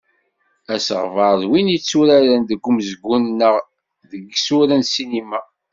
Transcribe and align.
Asegbar 0.73 1.33
d 1.41 1.43
win 1.49 1.71
yetturaren 1.73 2.41
deg 2.49 2.61
umezgun 2.69 3.23
neɣ 3.39 3.55
deg 4.11 4.23
isura 4.37 4.75
n 4.77 4.83
ssinima. 4.87 5.39